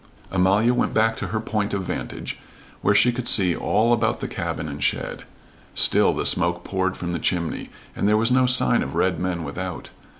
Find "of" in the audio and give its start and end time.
1.75-1.83, 8.81-8.95